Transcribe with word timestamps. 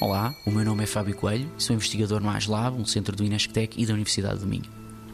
Olá, 0.00 0.32
o 0.46 0.52
meu 0.52 0.64
nome 0.64 0.84
é 0.84 0.86
Fábio 0.86 1.16
Coelho, 1.16 1.50
sou 1.58 1.74
investigador 1.74 2.20
no 2.20 2.30
ASLAB, 2.30 2.78
um 2.78 2.84
centro 2.84 3.16
do 3.16 3.24
Inesctec 3.24 3.82
e 3.82 3.84
da 3.84 3.94
Universidade 3.94 4.38
do 4.38 4.46
Minho. 4.46 4.62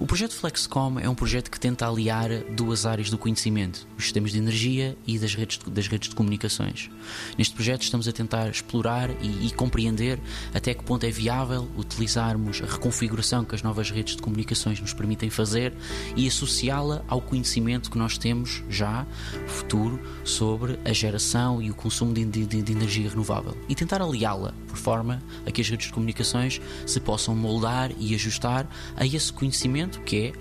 O 0.01 0.07
projeto 0.07 0.35
Flexcom 0.35 0.99
é 0.99 1.09
um 1.09 1.15
projeto 1.15 1.49
que 1.49 1.59
tenta 1.59 1.87
aliar 1.87 2.29
duas 2.57 2.85
áreas 2.85 3.11
do 3.11 3.17
conhecimento, 3.17 3.87
os 3.97 4.05
sistemas 4.05 4.33
de 4.33 4.39
energia 4.39 4.99
e 5.07 5.21
das 5.21 5.37
redes 5.37 5.57
de, 5.57 5.71
das 5.71 5.87
redes 5.87 6.09
de 6.09 6.17
comunicações. 6.17 6.91
Neste 7.39 7.55
projeto 7.55 7.83
estamos 7.83 8.09
a 8.09 8.13
tentar 8.13 8.49
explorar 8.49 9.09
e, 9.23 9.47
e 9.47 9.53
compreender 9.53 10.19
até 10.53 10.75
que 10.75 10.83
ponto 10.83 11.07
é 11.07 11.11
viável 11.11 11.71
utilizarmos 11.77 12.61
a 12.61 12.67
reconfiguração 12.67 13.45
que 13.45 13.55
as 13.55 13.63
novas 13.63 13.89
redes 13.93 14.17
de 14.17 14.23
comunicações 14.23 14.81
nos 14.81 14.93
permitem 14.93 15.31
fazer 15.31 15.73
e 16.17 16.27
associá-la 16.27 17.05
ao 17.07 17.21
conhecimento 17.21 17.89
que 17.89 17.97
nós 17.97 18.19
temos 18.19 18.65
já, 18.69 19.07
futuro, 19.47 20.01
sobre 20.25 20.77
a 20.85 20.93
geração 20.93 21.63
e 21.63 21.71
o 21.71 21.75
consumo 21.75 22.13
de, 22.13 22.25
de, 22.25 22.63
de 22.63 22.73
energia 22.73 23.09
renovável 23.09 23.57
e 23.69 23.77
tentar 23.77 24.03
aliá-la 24.03 24.53
por 24.67 24.77
forma 24.77 25.23
a 25.47 25.53
que 25.53 25.61
as 25.61 25.71
redes 25.71 25.87
de 25.87 25.93
comunicações 25.93 26.61
se 26.85 26.99
possam 26.99 27.37
moldar 27.37 27.93
e 27.97 28.13
ajustar 28.13 28.69
a 28.97 29.07
esse 29.07 29.33
conhecimento 29.33 29.84
que 29.89 30.27
é 30.27 30.33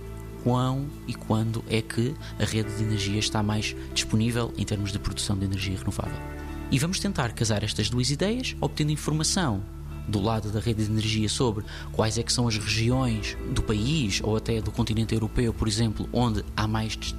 quão 0.44 0.88
e 1.08 1.14
quando 1.14 1.64
é 1.70 1.82
que 1.82 2.14
a 2.40 2.44
rede 2.44 2.76
de 2.76 2.84
energia 2.84 3.20
está 3.20 3.42
mais 3.42 3.76
disponível 3.94 4.54
em 4.58 4.66
termos 4.66 4.92
de 4.92 5.00
produção 5.00 5.38
de 5.38 5.46
energia 5.46 5.78
renovável. 5.78 6.18
E 6.70 6.80
vamos 6.80 7.00
tentar 7.00 7.34
casar 7.34 7.64
estas 7.64 7.90
duas 7.90 8.10
ideias, 8.10 8.56
obtendo 8.60 8.92
informação 8.92 9.64
do 10.08 10.22
lado 10.22 10.52
da 10.52 10.60
rede 10.60 10.86
de 10.86 10.92
energia 10.92 11.30
sobre 11.30 11.64
quais 11.92 12.18
é 12.18 12.24
que 12.24 12.32
são 12.32 12.48
as 12.48 12.58
regiões 12.58 13.38
do 13.54 13.62
país 13.62 14.22
ou 14.24 14.36
até 14.36 14.62
do 14.62 14.72
continente 14.72 15.14
europeu, 15.14 15.54
por 15.54 15.68
exemplo, 15.68 16.08
onde 16.12 16.44
há 16.56 16.68
mais, 16.68 16.96
de, 16.96 17.14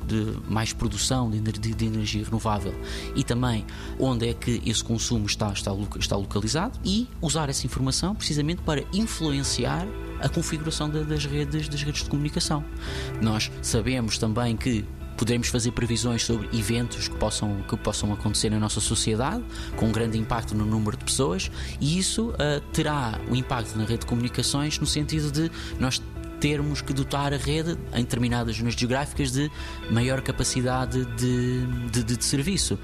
mais 0.48 0.72
produção 0.72 1.31
de, 1.31 1.41
de, 1.41 1.75
de, 1.75 1.84
energia 1.86 2.25
renovável 2.25 2.75
e 3.14 3.23
também 3.23 3.64
onde 3.98 4.28
é 4.28 4.34
que 4.34 4.62
esse 4.67 4.83
consumo 4.83 5.27
está, 5.27 5.53
está, 5.53 5.73
está 5.98 6.17
localizado 6.17 6.78
e 6.84 7.08
usar 7.20 7.48
essa 7.48 7.67
informação 7.67 8.14
precisamente 8.14 8.62
para 8.62 8.84
influenciar 8.92 9.86
a 10.20 10.28
configuração 10.28 10.89
das 10.89 11.25
redes, 11.27 11.69
das 11.69 11.83
redes 11.83 12.05
de 12.05 12.11
comunicação. 12.11 12.64
Nós 13.20 13.51
sabemos 13.62 14.17
também 14.19 14.56
que 14.56 14.84
Poderemos 15.17 15.48
fazer 15.48 15.73
previsões 15.73 16.25
sobre 16.25 16.48
eventos 16.57 17.09
que 17.09 17.17
possam, 17.17 17.62
que 17.69 17.77
possam 17.77 18.12
acontecer 18.12 18.51
na 18.51 18.59
nossa 18.59 18.81
sociedade, 18.81 19.43
com 19.77 19.87
um 19.87 19.93
grande 19.93 20.19
impacto 20.19 20.55
no 20.55 20.67
número 20.67 20.97
de 20.97 21.05
pessoas, 21.05 21.51
e 21.81 21.98
isso 21.98 22.31
uh, 22.31 22.61
terá 22.73 23.20
um 23.31 23.35
impacto 23.35 23.77
na 23.77 23.85
rede 23.85 24.01
de 24.01 24.07
comunicações 24.07 24.79
no 24.79 24.87
sentido 24.87 25.31
de 25.31 25.51
nós 25.79 26.03
termos 26.41 26.83
que 26.83 26.92
dotar 26.92 27.33
a 27.33 27.39
rede, 27.39 27.79
em 27.95 28.03
determinadas 28.03 28.57
zonas 28.57 28.75
geográficas, 28.75 29.33
de 29.33 29.51
maior 29.91 30.20
capacidade 30.20 31.05
de, 31.17 31.67
de, 31.91 32.05
de, 32.05 32.17
de 32.19 32.25
serviço. 32.25 32.79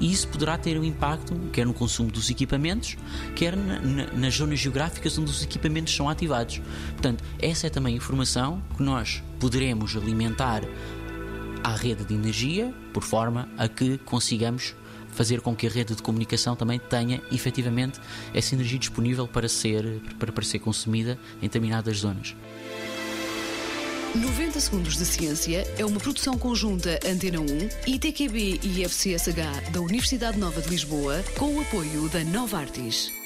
E 0.00 0.10
isso 0.12 0.26
poderá 0.26 0.58
ter 0.58 0.76
um 0.76 0.82
impacto, 0.82 1.32
quer 1.52 1.64
no 1.64 1.72
consumo 1.72 2.10
dos 2.10 2.28
equipamentos, 2.28 2.96
quer 3.36 3.56
na, 3.56 3.80
na, 3.80 4.06
nas 4.12 4.34
zonas 4.34 4.58
geográficas 4.58 5.16
onde 5.16 5.30
os 5.30 5.44
equipamentos 5.44 5.94
são 5.94 6.08
ativados. 6.08 6.60
Portanto, 6.90 7.22
essa 7.40 7.68
é 7.68 7.70
também 7.70 7.94
informação 7.94 8.60
que 8.76 8.82
nós 8.82 9.22
poderemos 9.38 9.96
alimentar 9.96 10.62
à 11.64 11.74
rede 11.74 12.04
de 12.04 12.14
energia, 12.14 12.72
por 12.92 13.02
forma 13.02 13.48
a 13.56 13.66
que 13.66 13.98
consigamos 13.98 14.76
fazer 15.08 15.40
com 15.40 15.56
que 15.56 15.66
a 15.66 15.70
rede 15.70 15.94
de 15.94 16.02
comunicação 16.02 16.54
também 16.54 16.78
tenha 16.78 17.22
efetivamente 17.32 18.00
essa 18.34 18.54
energia 18.54 18.78
disponível 18.78 19.26
para 19.26 19.48
ser, 19.48 20.02
para, 20.18 20.30
para 20.30 20.44
ser 20.44 20.58
consumida 20.58 21.18
em 21.38 21.42
determinadas 21.42 21.98
zonas. 21.98 22.36
90 24.14 24.60
Segundos 24.60 24.96
de 24.96 25.04
Ciência 25.04 25.66
é 25.76 25.84
uma 25.84 25.98
produção 25.98 26.38
conjunta 26.38 27.00
Antena 27.04 27.40
1, 27.40 27.44
ITQB 27.94 28.60
e 28.62 28.84
FCSH 28.84 29.72
da 29.72 29.80
Universidade 29.80 30.38
Nova 30.38 30.60
de 30.60 30.68
Lisboa, 30.68 31.24
com 31.36 31.56
o 31.56 31.60
apoio 31.60 32.08
da 32.10 32.22
Nova 32.22 32.58
Artis. 32.58 33.23